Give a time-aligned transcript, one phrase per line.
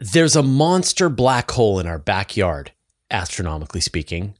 [0.00, 2.72] There's a monster black hole in our backyard,
[3.12, 4.34] astronomically speaking.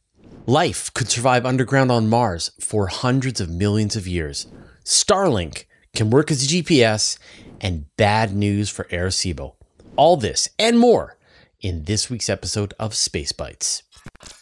[0.47, 4.49] Life could survive underground on Mars for hundreds of millions of years.
[4.85, 7.19] Starlink can work as GPS,
[7.61, 9.55] and bad news for Arecibo.
[9.95, 11.19] All this and more
[11.61, 13.85] in this week's episode of Space Bites.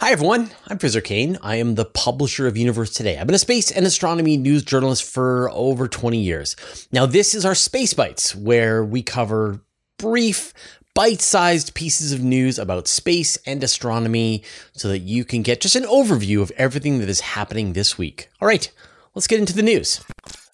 [0.01, 1.37] Hi everyone, I'm Fraser Cain.
[1.43, 3.19] I am the publisher of Universe Today.
[3.19, 6.57] I've been a space and astronomy news journalist for over 20 years.
[6.91, 9.61] Now, this is our Space Bites, where we cover
[9.99, 10.53] brief
[10.95, 14.43] bite sized pieces of news about space and astronomy
[14.73, 18.29] so that you can get just an overview of everything that is happening this week.
[18.41, 18.71] All right,
[19.15, 20.05] let's get into the news.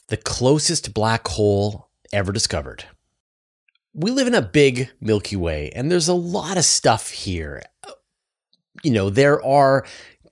[0.09, 2.85] The closest black hole ever discovered.
[3.95, 7.63] We live in a big Milky Way, and there's a lot of stuff here.
[8.83, 9.85] You know, there are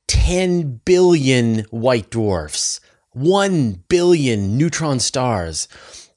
[0.07, 2.81] 10 billion white dwarfs,
[3.13, 5.67] 1 billion neutron stars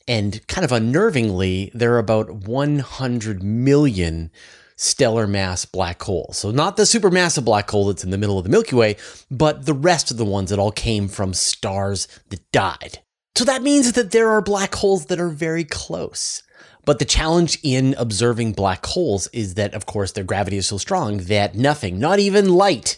[0.09, 4.31] and kind of unnervingly, there are about 100 million
[4.75, 6.35] stellar mass black holes.
[6.35, 8.97] So, not the supermassive black hole that's in the middle of the Milky Way,
[9.29, 12.99] but the rest of the ones that all came from stars that died.
[13.35, 16.41] So, that means that there are black holes that are very close.
[16.85, 20.79] But the challenge in observing black holes is that, of course, their gravity is so
[20.79, 22.97] strong that nothing, not even light,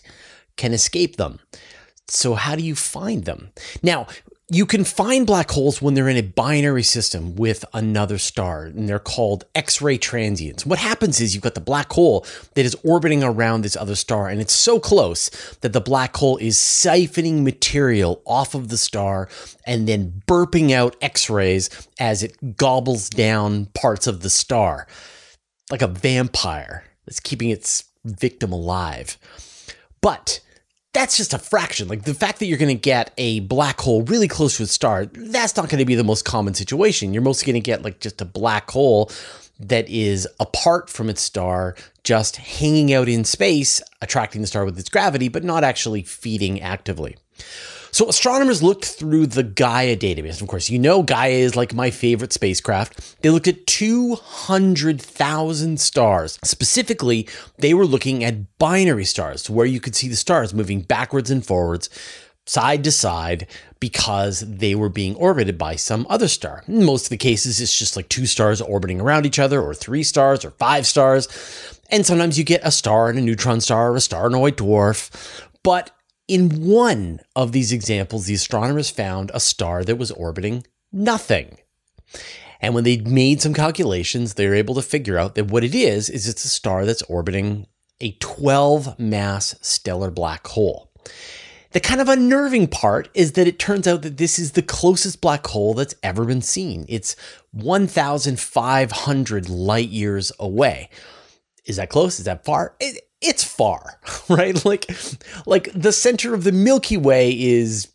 [0.56, 1.40] can escape them.
[2.08, 3.52] So, how do you find them?
[3.84, 4.08] Now,
[4.54, 8.90] you can find black holes when they're in a binary system with another star, and
[8.90, 10.66] they're called X ray transients.
[10.66, 14.28] What happens is you've got the black hole that is orbiting around this other star,
[14.28, 15.30] and it's so close
[15.62, 19.30] that the black hole is siphoning material off of the star
[19.66, 24.86] and then burping out X rays as it gobbles down parts of the star,
[25.72, 29.18] like a vampire that's keeping its victim alive.
[30.02, 30.42] But
[30.94, 31.88] that's just a fraction.
[31.88, 34.68] Like the fact that you're going to get a black hole really close to a
[34.68, 37.14] star, that's not going to be the most common situation.
[37.14, 39.10] You're mostly going to get like just a black hole
[39.60, 44.78] that is apart from its star, just hanging out in space, attracting the star with
[44.78, 47.16] its gravity, but not actually feeding actively.
[47.94, 50.42] So astronomers looked through the Gaia database.
[50.42, 53.22] Of course, you know Gaia is like my favorite spacecraft.
[53.22, 56.40] They looked at 200,000 stars.
[56.44, 61.30] Specifically, they were looking at binary stars, where you could see the stars moving backwards
[61.30, 61.90] and forwards,
[62.46, 63.48] side to side,
[63.82, 66.64] because they were being orbited by some other star.
[66.68, 69.74] In most of the cases, it's just like two stars orbiting around each other, or
[69.74, 71.28] three stars, or five stars.
[71.90, 74.40] And sometimes you get a star and a neutron star, or a star and a
[74.40, 75.12] white dwarf.
[75.62, 75.92] But
[76.32, 81.58] in one of these examples, the astronomers found a star that was orbiting nothing.
[82.62, 85.76] And when they made some calculations, they were able to figure out that what it
[85.76, 87.68] is, is it's a star that's orbiting
[88.00, 90.90] a 12 mass stellar black hole.
[91.74, 95.20] The kind of unnerving part is that it turns out that this is the closest
[95.20, 96.86] black hole that's ever been seen.
[96.88, 97.18] It's
[97.52, 100.90] 1,500 light years away.
[101.66, 102.20] Is that close?
[102.20, 102.76] Is that far?
[102.80, 104.00] It, it's far,
[104.30, 104.64] right?
[104.66, 104.90] Like,
[105.46, 107.88] like the center of the Milky Way is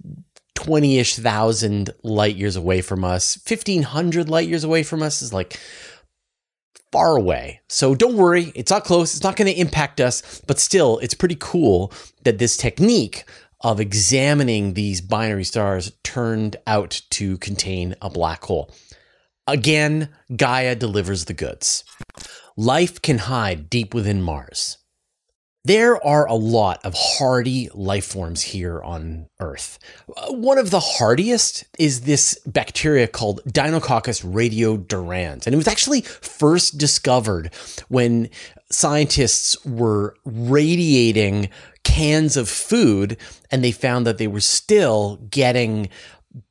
[0.54, 3.38] 20 ish thousand light years away from us.
[3.47, 5.59] 1500 light years away from us is like
[6.91, 7.60] far away.
[7.69, 9.14] So don't worry, it's not close.
[9.14, 11.93] It's not going to impact us, but still, it's pretty cool
[12.25, 13.25] that this technique
[13.60, 18.70] of examining these binary stars turned out to contain a black hole.
[19.47, 21.84] Again, Gaia delivers the goods.
[22.56, 24.78] Life can hide deep within Mars.
[25.66, 29.81] There are a lot of hardy life forms here on Earth.
[30.16, 35.44] Uh, one of the hardiest is this bacteria called Deinococcus radiodurans.
[35.44, 37.53] And it was actually first discovered
[37.88, 38.31] when
[38.71, 41.49] scientists were radiating
[41.82, 43.16] cans of food
[43.50, 45.88] and they found that they were still getting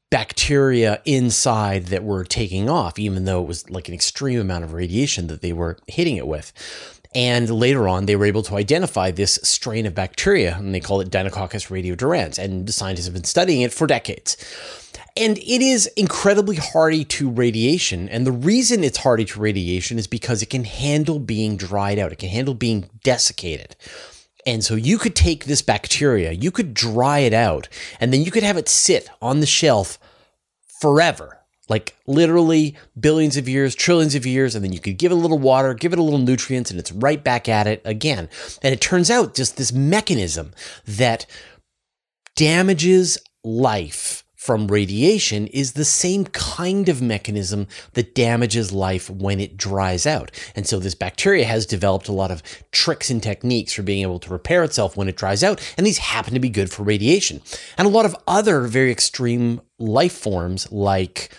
[0.10, 4.74] bacteria inside that were taking off, even though it was like an extreme amount of
[4.74, 6.52] radiation that they were hitting it with.
[7.16, 11.00] And later on, they were able to identify this strain of bacteria, and they call
[11.00, 12.38] it Deinococcus radiodurans.
[12.38, 14.36] And scientists have been studying it for decades.
[15.16, 18.10] And it is incredibly hardy to radiation.
[18.10, 22.12] And the reason it's hardy to radiation is because it can handle being dried out,
[22.12, 23.78] it can handle being desiccated.
[24.46, 27.70] And so you could take this bacteria, you could dry it out,
[28.00, 29.98] and then you could have it sit on the shelf
[30.82, 31.40] forever
[31.70, 35.18] like literally billions of years, trillions of years, and then you could give it a
[35.18, 38.30] little water, give it a little nutrients, and it's right back at it again.
[38.62, 40.54] And it turns out just this mechanism
[40.86, 41.26] that
[42.36, 49.58] damages life from radiation is the same kind of mechanism that damages life when it
[49.58, 50.30] dries out.
[50.56, 54.20] And so this bacteria has developed a lot of tricks and techniques for being able
[54.20, 55.60] to repair itself when it dries out.
[55.78, 57.42] And these happen to be good for radiation.
[57.76, 61.32] And a lot of other very extreme life forms like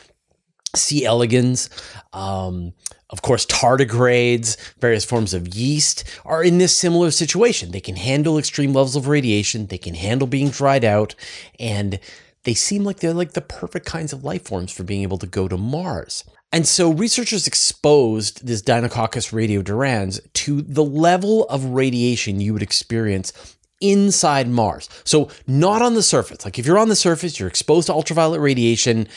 [0.77, 1.05] C.
[1.05, 1.71] elegans,
[2.13, 2.73] um,
[3.11, 7.71] of course, tardigrades, various forms of yeast are in this similar situation.
[7.71, 11.15] They can handle extreme levels of radiation, they can handle being dried out,
[11.59, 12.01] and
[12.45, 15.27] they seem like they're like the perfect kinds of life forms for being able to
[15.27, 16.25] go to Mars.
[16.53, 23.33] And so researchers exposed this Deinococcus radiodurans to the level of radiation you would experience
[23.81, 24.89] inside Mars.
[25.05, 26.45] So not on the surface.
[26.45, 29.09] Like if you're on the surface, you're exposed to ultraviolet radiation,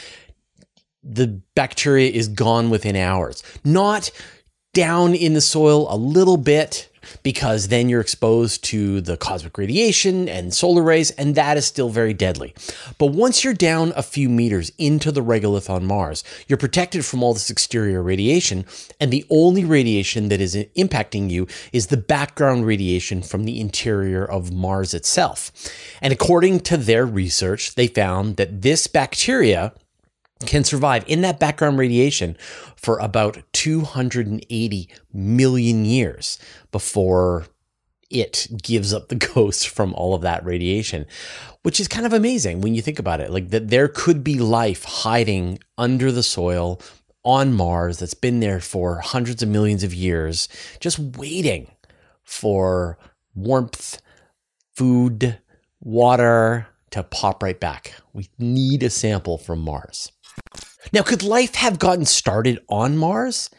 [1.04, 3.44] the bacteria is gone within hours.
[3.64, 4.12] Not
[4.74, 6.90] down in the soil a little bit
[7.24, 11.90] because then you're exposed to the cosmic radiation and solar rays, and that is still
[11.90, 12.54] very deadly.
[12.98, 17.24] But once you're down a few meters into the regolith on Mars, you're protected from
[17.24, 18.66] all this exterior radiation,
[19.00, 24.26] and the only radiation that is impacting you is the background radiation from the interior
[24.26, 25.52] of Mars itself.
[26.02, 29.74] And according to their research, they found that this bacteria
[30.46, 32.38] can survive in that background radiation
[32.76, 36.40] for about 280 million years
[36.72, 37.46] before
[38.10, 41.06] it gives up the ghost from all of that radiation,
[41.64, 43.32] which is kind of amazing when you think about it.
[43.32, 46.82] Like that there could be life hiding under the soil
[47.24, 50.48] on Mars that's been there for hundreds of millions of years,
[50.80, 51.70] just waiting
[52.24, 52.98] for
[53.36, 54.02] warmth,
[54.74, 55.38] food,
[55.82, 57.94] water to pop right back.
[58.14, 60.12] We need a sample from Mars.
[60.92, 63.50] Now, could life have gotten started on Mars?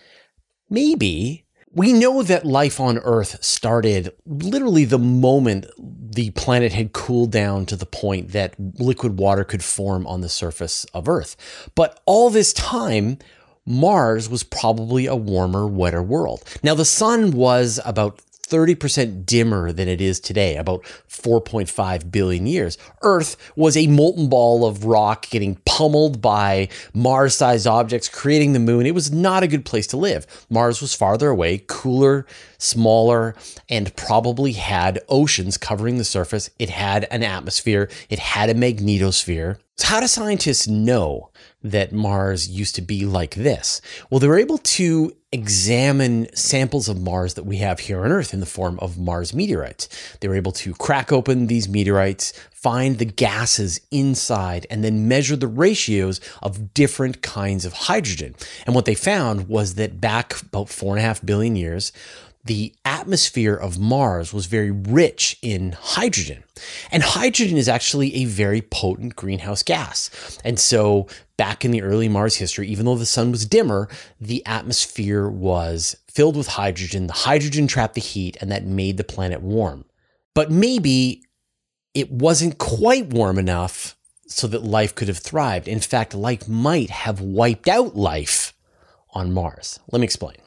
[0.68, 1.44] Maybe.
[1.72, 7.66] We know that life on Earth started literally the moment the planet had cooled down
[7.66, 11.36] to the point that liquid water could form on the surface of Earth.
[11.76, 13.18] But all this time,
[13.64, 16.42] Mars was probably a warmer, wetter world.
[16.64, 18.20] Now, the sun was about
[18.50, 22.76] 30% dimmer than it is today, about 4.5 billion years.
[23.02, 28.58] Earth was a molten ball of rock getting pummeled by Mars sized objects, creating the
[28.58, 28.86] moon.
[28.86, 30.26] It was not a good place to live.
[30.50, 32.26] Mars was farther away, cooler,
[32.58, 33.34] smaller,
[33.68, 36.50] and probably had oceans covering the surface.
[36.58, 39.58] It had an atmosphere, it had a magnetosphere.
[39.76, 41.29] So, how do scientists know
[41.62, 43.80] that Mars used to be like this?
[44.08, 48.34] Well, they were able to examine samples of Mars that we have here on Earth
[48.34, 49.88] in the form of Mars meteorites.
[50.20, 55.36] They were able to crack open these meteorites, find the gases inside, and then measure
[55.36, 58.34] the ratios of different kinds of hydrogen.
[58.66, 61.92] And what they found was that back about four and a half billion years,
[62.50, 66.42] the atmosphere of Mars was very rich in hydrogen.
[66.90, 70.10] And hydrogen is actually a very potent greenhouse gas.
[70.42, 71.06] And so,
[71.36, 73.88] back in the early Mars history, even though the sun was dimmer,
[74.20, 77.06] the atmosphere was filled with hydrogen.
[77.06, 79.84] The hydrogen trapped the heat, and that made the planet warm.
[80.34, 81.22] But maybe
[81.94, 85.68] it wasn't quite warm enough so that life could have thrived.
[85.68, 88.54] In fact, life might have wiped out life
[89.10, 89.78] on Mars.
[89.92, 90.38] Let me explain.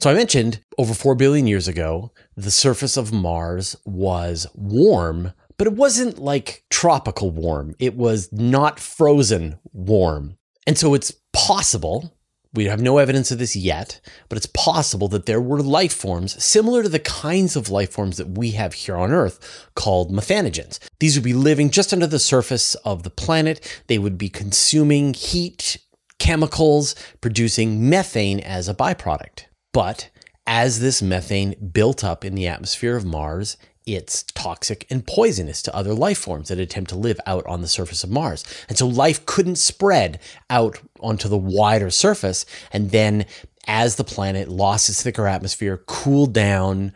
[0.00, 5.66] So I mentioned over 4 billion years ago, the surface of Mars was warm, but
[5.66, 7.74] it wasn't like tropical warm.
[7.78, 10.38] It was not frozen warm.
[10.66, 12.16] And so it's possible,
[12.54, 14.00] we have no evidence of this yet,
[14.30, 18.16] but it's possible that there were life forms similar to the kinds of life forms
[18.16, 20.78] that we have here on Earth called methanogens.
[20.98, 23.82] These would be living just under the surface of the planet.
[23.86, 25.76] They would be consuming heat,
[26.18, 29.44] chemicals, producing methane as a byproduct.
[29.72, 30.10] But
[30.46, 33.56] as this methane built up in the atmosphere of Mars,
[33.86, 37.68] it's toxic and poisonous to other life forms that attempt to live out on the
[37.68, 38.44] surface of Mars.
[38.68, 42.46] And so life couldn't spread out onto the wider surface.
[42.72, 43.26] And then
[43.66, 46.92] as the planet lost its thicker atmosphere, cooled down,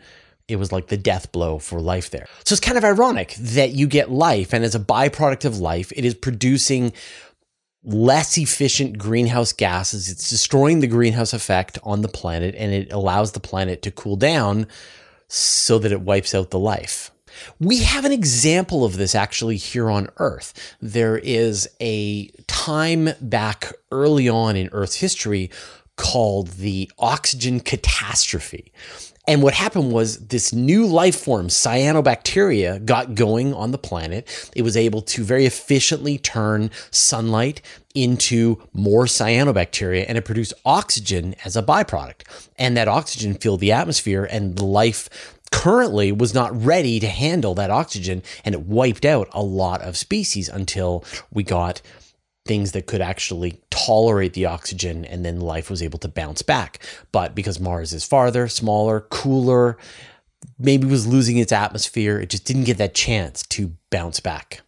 [0.47, 2.27] it was like the death blow for life there.
[2.43, 5.91] So it's kind of ironic that you get life, and as a byproduct of life,
[5.95, 6.93] it is producing
[7.85, 10.09] less efficient greenhouse gases.
[10.09, 14.15] It's destroying the greenhouse effect on the planet and it allows the planet to cool
[14.15, 14.67] down
[15.27, 17.11] so that it wipes out the life.
[17.59, 20.75] We have an example of this actually here on Earth.
[20.81, 25.51] There is a time back early on in Earth's history
[25.97, 28.71] called the oxygen catastrophe.
[29.27, 34.51] And what happened was this new life form, cyanobacteria, got going on the planet.
[34.55, 37.61] It was able to very efficiently turn sunlight
[37.95, 42.21] into more cyanobacteria and it produced oxygen as a byproduct.
[42.57, 45.09] And that oxygen filled the atmosphere and life
[45.51, 49.97] currently was not ready to handle that oxygen and it wiped out a lot of
[49.97, 51.81] species until we got
[52.45, 56.79] things that could actually tolerate the oxygen and then life was able to bounce back.
[57.11, 59.77] But because Mars is farther, smaller, cooler,
[60.59, 64.61] maybe was losing its atmosphere, it just didn't get that chance to bounce back.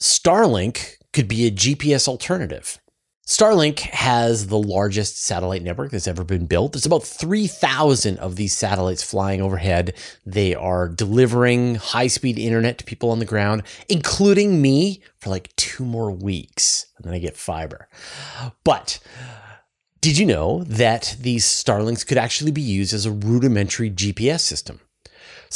[0.00, 2.78] Starlink could be a GPS alternative.
[3.26, 6.72] Starlink has the largest satellite network that's ever been built.
[6.72, 9.94] There's about 3,000 of these satellites flying overhead.
[10.24, 15.54] They are delivering high speed internet to people on the ground, including me for like
[15.56, 16.86] two more weeks.
[16.96, 17.88] And then I get fiber.
[18.62, 19.00] But
[20.00, 24.78] did you know that these Starlinks could actually be used as a rudimentary GPS system?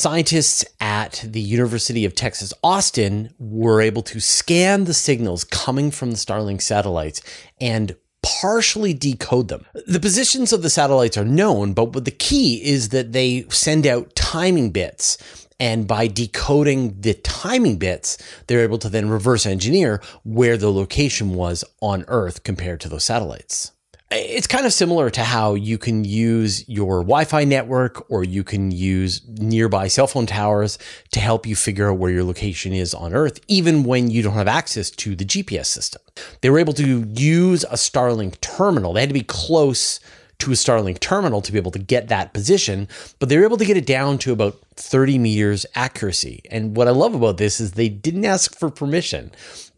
[0.01, 6.11] Scientists at the University of Texas Austin were able to scan the signals coming from
[6.11, 7.21] the Starlink satellites
[7.61, 9.67] and partially decode them.
[9.87, 14.17] The positions of the satellites are known, but the key is that they send out
[14.17, 15.19] timing bits.
[15.61, 18.17] And by decoding the timing bits,
[18.47, 23.05] they're able to then reverse engineer where the location was on Earth compared to those
[23.05, 23.73] satellites
[24.13, 28.73] it's kind of similar to how you can use your Wi-Fi network or you can
[28.73, 30.79] use nearby cell phone towers
[31.13, 34.35] to help you figure out where your location is on Earth, even when you don't
[34.35, 36.03] have access to the GPS system.
[36.41, 38.95] They were able to use a Starlink terminal.
[38.95, 40.01] They had to be close
[40.41, 42.89] to a Starlink terminal to be able to get that position,
[43.19, 46.43] but they were able to get it down to about 30 meters accuracy.
[46.51, 49.31] And what I love about this is they didn't ask for permission.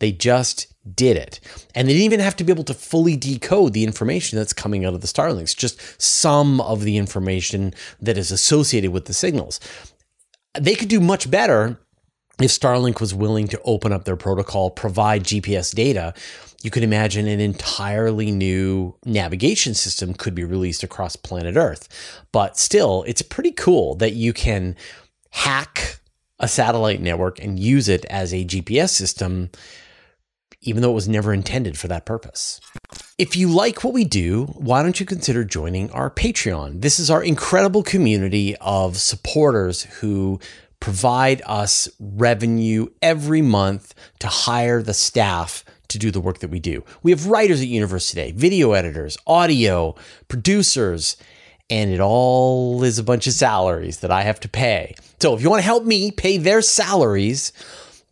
[0.02, 0.66] They just
[0.96, 1.38] did it.
[1.76, 4.84] And they didn't even have to be able to fully decode the information that's coming
[4.84, 9.60] out of the Starlinks, just some of the information that is associated with the signals.
[10.58, 11.78] They could do much better
[12.40, 16.14] if Starlink was willing to open up their protocol, provide GPS data.
[16.64, 21.88] You could imagine an entirely new navigation system could be released across planet Earth.
[22.32, 24.74] But still, it's pretty cool that you can
[25.30, 26.00] hack
[26.40, 29.48] a satellite network and use it as a GPS system
[30.62, 32.60] even though it was never intended for that purpose.
[33.18, 36.80] If you like what we do, why don't you consider joining our Patreon?
[36.80, 40.40] This is our incredible community of supporters who
[40.80, 46.58] provide us revenue every month to hire the staff to do the work that we
[46.58, 46.82] do.
[47.02, 49.94] We have writers at Universe Today, video editors, audio,
[50.26, 51.16] producers,
[51.70, 54.94] and it all is a bunch of salaries that I have to pay.
[55.20, 57.52] So if you want to help me pay their salaries,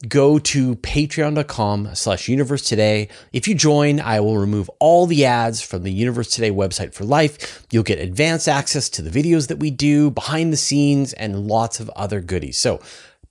[0.09, 3.09] go to patreon.com slash universe today.
[3.33, 7.05] If you join, I will remove all the ads from the Universe Today website for
[7.05, 7.67] life.
[7.71, 11.81] You'll get advanced access to the videos that we do, behind the scenes, and lots
[11.81, 12.59] of other goodies.
[12.59, 12.81] So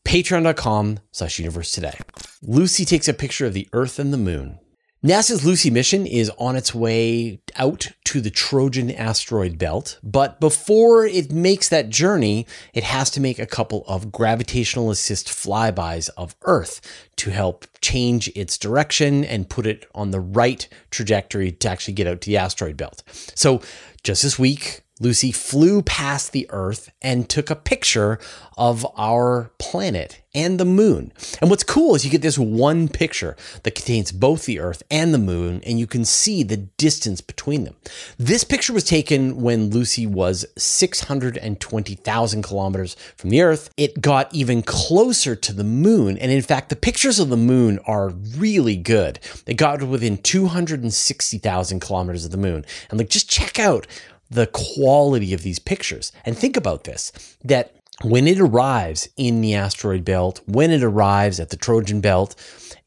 [0.05, 1.97] patreon.com slash universe today.
[2.41, 4.59] Lucy takes a picture of the earth and the moon.
[5.01, 11.05] NASA's Lucy mission is on its way out to the Trojan asteroid belt, but before
[11.05, 16.35] it makes that journey, it has to make a couple of gravitational assist flybys of
[16.41, 16.81] Earth
[17.15, 22.05] to help change its direction and put it on the right trajectory to actually get
[22.05, 23.01] out to the asteroid belt.
[23.35, 23.61] So,
[24.03, 28.19] just this week, Lucy flew past the Earth and took a picture
[28.57, 31.11] of our planet and the moon.
[31.41, 35.13] And what's cool is you get this one picture that contains both the Earth and
[35.13, 37.75] the moon, and you can see the distance between them.
[38.17, 43.69] This picture was taken when Lucy was 620,000 kilometers from the Earth.
[43.77, 46.17] It got even closer to the moon.
[46.17, 49.19] And in fact, the pictures of the moon are really good.
[49.45, 52.65] They got within 260,000 kilometers of the moon.
[52.89, 53.87] And like, just check out
[54.29, 56.11] the quality of these pictures.
[56.25, 57.11] And think about this
[57.43, 62.35] that when it arrives in the asteroid belt, when it arrives at the Trojan belt,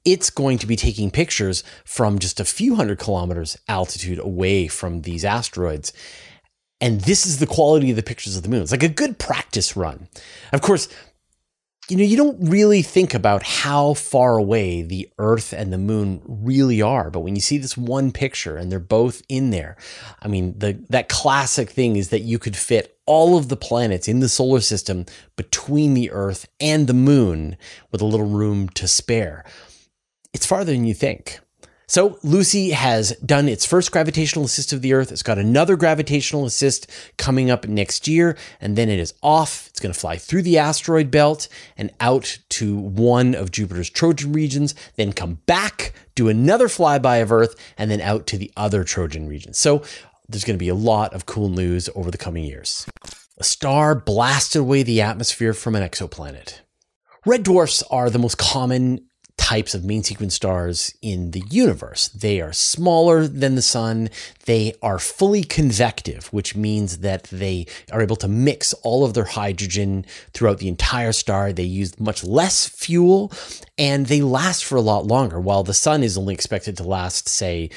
[0.05, 5.03] it's going to be taking pictures from just a few hundred kilometers altitude away from
[5.03, 5.93] these asteroids.
[6.81, 8.63] And this is the quality of the pictures of the moon.
[8.63, 10.09] It's like a good practice run.
[10.53, 10.89] Of course,
[11.93, 16.23] you know, you don't really think about how far away the Earth and the moon
[16.25, 17.11] really are.
[17.11, 19.77] But when you see this one picture and they're both in there,
[20.23, 24.09] I mean, the, that classic thing is that you could fit all of the planets
[24.09, 25.05] in the solar system
[25.37, 27.59] between the Earth and the moon
[27.91, 29.45] with a little room to spare.
[30.33, 31.41] It's farther than you think.
[31.93, 35.13] So Lucy has done its first gravitational assist of the Earth.
[35.13, 39.67] It's got another gravitational assist coming up next year, and then it is off.
[39.69, 44.33] It's going to fly through the asteroid belt and out to one of Jupiter's Trojan
[44.33, 48.85] regions, then come back, do another flyby of Earth, and then out to the other
[48.85, 49.59] Trojan regions.
[49.59, 49.83] So
[50.27, 52.87] there's going to be a lot of cool news over the coming years.
[53.37, 56.61] A star blasted away the atmosphere from an exoplanet.
[57.27, 62.09] Red dwarfs are the most common types of main sequence stars in the universe.
[62.09, 64.09] They are smaller than the sun.
[64.47, 69.25] They are fully convective, which means that they are able to mix all of their
[69.25, 71.53] hydrogen throughout the entire star.
[71.53, 73.33] They use much less fuel
[73.77, 75.41] and they last for a lot longer.
[75.41, 77.71] While the sun is only expected to last, say,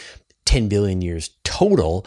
[0.46, 2.06] 10 billion years total,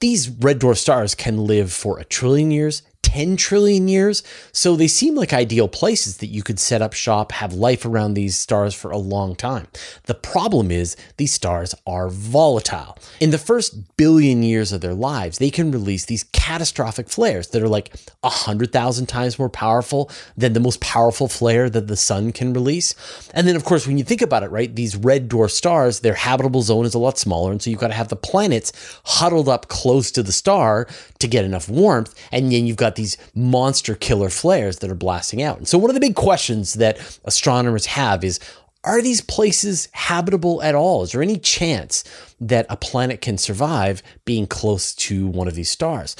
[0.00, 4.24] these red dwarf stars can live for a trillion years, 10 trillion years.
[4.50, 8.14] So they seem like ideal places that you could set up shop, have life around
[8.14, 9.68] these stars for a long time.
[10.06, 12.98] The problem is these stars are volatile.
[13.20, 17.62] In the first billion years of their lives, they can release these catastrophic flares that
[17.62, 22.52] are like 100,000 times more powerful than the most powerful flare that the sun can
[22.52, 22.94] release.
[23.34, 26.14] And then, of course, when you think about it, right, these red dwarf stars, their
[26.14, 27.52] habitable zone is a lot smaller.
[27.52, 28.72] And so you've got to have the planets
[29.04, 30.88] huddled up close to the star
[31.20, 32.12] to get enough warmth.
[32.32, 35.58] And then you've got these monster killer flares that are blasting out.
[35.58, 38.40] And so, one of the big questions that astronomers have is
[38.84, 41.02] are these places habitable at all?
[41.02, 42.04] Is there any chance
[42.40, 46.14] that a planet can survive being close to one of these stars?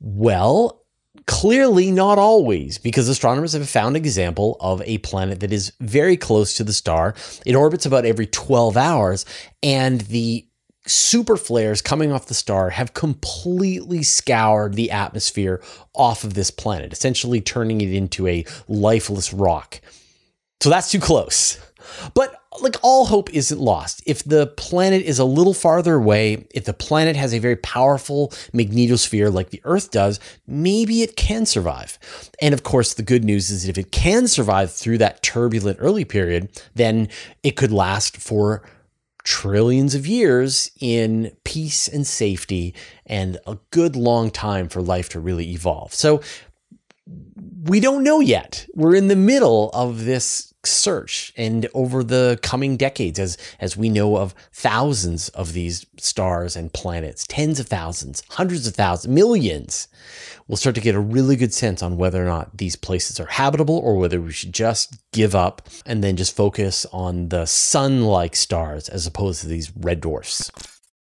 [0.00, 0.80] Well,
[1.26, 6.16] Clearly, not always, because astronomers have found an example of a planet that is very
[6.16, 7.14] close to the star.
[7.46, 9.24] It orbits about every 12 hours,
[9.62, 10.46] and the
[10.86, 15.62] super flares coming off the star have completely scoured the atmosphere
[15.94, 19.80] off of this planet, essentially turning it into a lifeless rock.
[20.60, 21.58] So that's too close.
[22.14, 24.02] But like all hope isn't lost.
[24.06, 28.28] If the planet is a little farther away, if the planet has a very powerful
[28.52, 31.98] magnetosphere like the Earth does, maybe it can survive.
[32.42, 35.78] And of course, the good news is that if it can survive through that turbulent
[35.80, 37.08] early period, then
[37.42, 38.62] it could last for
[39.30, 42.74] trillions of years in peace and safety
[43.06, 45.94] and a good long time for life to really evolve.
[45.94, 46.20] So
[47.64, 48.66] we don't know yet.
[48.74, 53.88] We're in the middle of this search and over the coming decades as as we
[53.88, 59.88] know of thousands of these stars and planets tens of thousands hundreds of thousands millions.
[60.48, 63.26] We'll start to get a really good sense on whether or not these places are
[63.26, 68.36] habitable or whether we should just give up and then just focus on the sun-like
[68.36, 70.50] stars as opposed to these red dwarfs.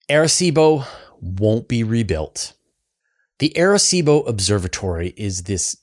[0.08, 0.86] Arecibo
[1.20, 2.52] won't be rebuilt.
[3.38, 5.76] The arecibo observatory is this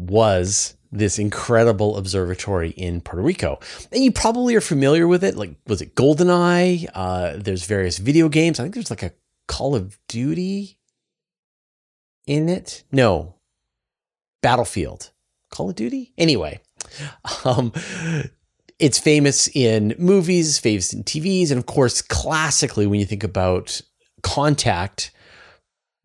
[0.00, 3.60] was this incredible observatory in Puerto Rico.
[3.92, 5.36] And you probably are familiar with it.
[5.36, 6.88] Like, was it GoldenEye?
[6.92, 8.58] Uh, there's various video games.
[8.58, 9.12] I think there's like a
[9.46, 10.78] Call of Duty
[12.26, 12.84] in it.
[12.90, 13.36] No,
[14.42, 15.10] Battlefield.
[15.50, 16.12] Call of Duty?
[16.16, 16.60] Anyway,
[17.44, 17.72] um,
[18.78, 23.80] it's famous in movies, famous in TVs, and of course, classically, when you think about
[24.22, 25.10] Contact,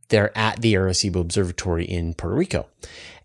[0.10, 2.68] they're at the Arecibo Observatory in Puerto Rico.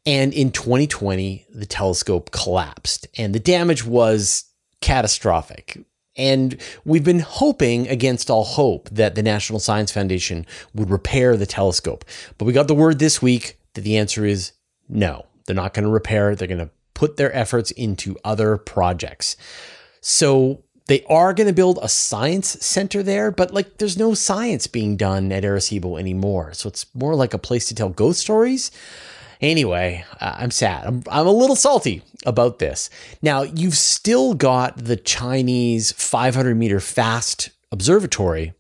[0.07, 4.45] And in 2020, the telescope collapsed and the damage was
[4.81, 5.79] catastrophic.
[6.17, 11.47] And we've been hoping against all hope that the National Science Foundation would repair the
[11.47, 12.05] telescope.
[12.37, 14.53] But we got the word this week that the answer is
[14.89, 15.27] no.
[15.47, 16.39] They're not going to repair, it.
[16.39, 19.37] they're going to put their efforts into other projects.
[20.01, 24.67] So they are going to build a science center there, but like there's no science
[24.67, 26.53] being done at Arecibo anymore.
[26.53, 28.71] So it's more like a place to tell ghost stories.
[29.41, 30.87] Anyway, uh, I'm sad.
[30.87, 32.91] I'm, I'm a little salty about this.
[33.23, 38.53] Now, you've still got the Chinese 500 meter fast observatory.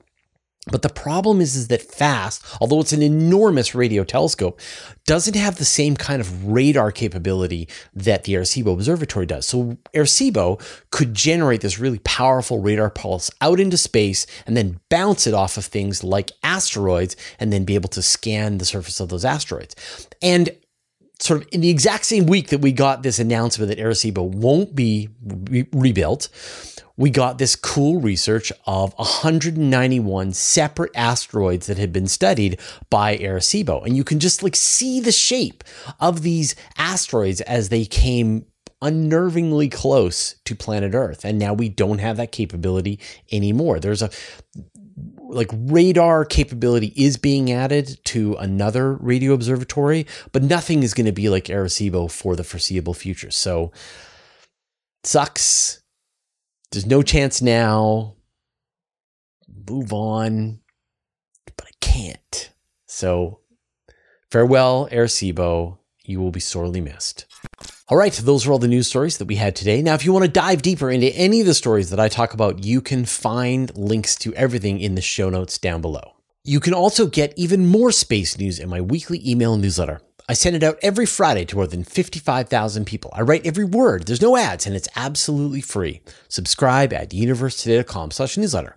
[0.70, 4.60] But the problem is, is that FAST, although it's an enormous radio telescope,
[5.06, 9.46] doesn't have the same kind of radar capability that the Arecibo Observatory does.
[9.46, 15.26] So Arecibo could generate this really powerful radar pulse out into space and then bounce
[15.26, 19.08] it off of things like asteroids and then be able to scan the surface of
[19.08, 19.74] those asteroids.
[20.20, 20.50] And
[21.20, 24.74] sort of in the exact same week that we got this announcement that Arecibo won't
[24.74, 26.28] be re- rebuilt,
[26.96, 33.85] we got this cool research of 191 separate asteroids that had been studied by Arecibo.
[33.85, 35.64] And you can just like see the shape
[35.98, 38.44] of these asteroids as they came
[38.83, 41.24] unnervingly close to planet Earth.
[41.24, 42.98] And now we don't have that capability
[43.30, 43.78] anymore.
[43.78, 44.11] There's a
[45.30, 51.12] like radar capability is being added to another radio observatory, but nothing is going to
[51.12, 53.30] be like Arecibo for the foreseeable future.
[53.30, 53.72] So
[55.04, 55.82] sucks.
[56.72, 58.16] There's no chance now.
[59.68, 60.60] Move on,
[61.56, 62.52] but I can't.
[62.86, 63.40] So
[64.30, 65.78] farewell, Arecibo.
[66.02, 67.26] You will be sorely missed.
[67.90, 69.83] All right, those are all the news stories that we had today.
[69.83, 72.33] Now, if you want to dive deeper into any of the stories that I talk
[72.33, 76.14] about, you can find links to everything in the show notes down below.
[76.44, 80.03] You can also get even more space news in my weekly email newsletter.
[80.29, 83.11] I send it out every Friday to more than 55,000 people.
[83.12, 84.07] I write every word.
[84.07, 86.00] There's no ads and it's absolutely free.
[86.29, 88.76] Subscribe at universetoday.com slash newsletter.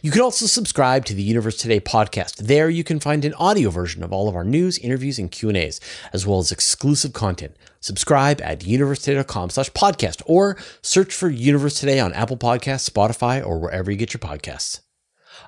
[0.00, 2.36] You can also subscribe to the Universe Today podcast.
[2.36, 5.80] There you can find an audio version of all of our news, interviews, and Q&As,
[6.12, 7.56] as well as exclusive content.
[7.80, 13.58] Subscribe at universetoday.com slash podcast or search for Universe Today on Apple Podcasts, Spotify, or
[13.58, 14.80] wherever you get your podcasts.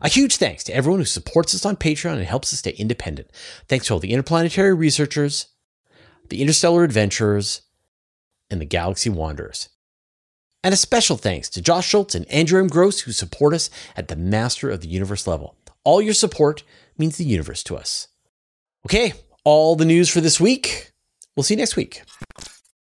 [0.01, 3.31] A huge thanks to everyone who supports us on Patreon and helps us stay independent.
[3.69, 5.47] Thanks to all the interplanetary researchers,
[6.29, 7.63] the Interstellar Adventurers,
[8.51, 9.69] and the Galaxy Wanderers.
[10.65, 12.69] And a special thanks to Josh Schultz and Andrew M.
[12.69, 15.55] Gross who support us at the Master of the Universe level.
[15.85, 16.65] All your support
[16.99, 18.09] means the universe to us.
[18.87, 20.93] Okay, all the news for this week.
[21.37, 22.03] We'll see you next week.